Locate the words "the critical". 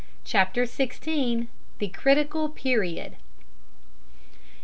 1.77-2.49